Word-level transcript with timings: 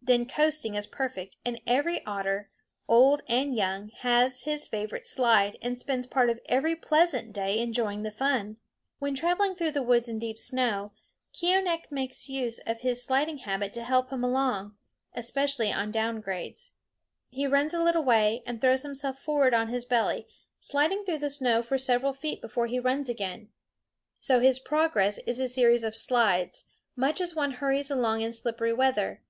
Then 0.00 0.24
coasting 0.24 0.74
is 0.74 0.86
perfect, 0.86 1.36
and 1.44 1.60
every 1.66 2.02
otter, 2.06 2.48
old 2.88 3.20
and 3.28 3.54
young, 3.54 3.90
has 3.98 4.44
his 4.44 4.66
favorite 4.66 5.06
slide 5.06 5.58
and 5.60 5.78
spends 5.78 6.06
part 6.06 6.30
of 6.30 6.40
every 6.48 6.74
pleasant 6.74 7.34
day 7.34 7.58
enjoying 7.58 8.04
the 8.04 8.10
fun. 8.10 8.56
When 9.00 9.14
traveling 9.14 9.54
through 9.54 9.72
the 9.72 9.82
woods 9.82 10.08
in 10.08 10.18
deep 10.18 10.38
snow, 10.38 10.92
Keeonekh 11.34 11.90
makes 11.90 12.26
use 12.26 12.58
of 12.60 12.80
his 12.80 13.02
sliding 13.04 13.38
habit 13.38 13.74
to 13.74 13.82
help 13.84 14.10
him 14.10 14.24
along, 14.24 14.78
especially 15.12 15.70
on 15.74 15.90
down 15.90 16.22
grades. 16.22 16.72
He 17.28 17.46
runs 17.46 17.74
a 17.74 17.82
little 17.82 18.04
way 18.04 18.42
and 18.46 18.62
throws 18.62 18.84
himself 18.84 19.18
forward 19.20 19.52
on 19.52 19.68
his 19.68 19.84
belly, 19.84 20.26
sliding 20.58 21.04
through 21.04 21.18
the 21.18 21.28
snow 21.28 21.62
for 21.62 21.76
several 21.76 22.14
feet 22.14 22.40
before 22.40 22.66
he 22.66 22.80
runs 22.80 23.10
again. 23.10 23.50
So 24.18 24.40
his 24.40 24.58
progress 24.58 25.18
is 25.26 25.38
a 25.38 25.48
series 25.48 25.84
of 25.84 25.94
slides, 25.94 26.64
much 26.96 27.20
as 27.20 27.34
one 27.34 27.50
hurries 27.50 27.90
along 27.90 28.22
in 28.22 28.32
slippery 28.32 28.72
weather. 28.72 29.22